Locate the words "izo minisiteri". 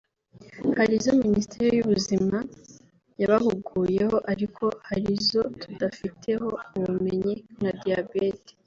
0.99-1.71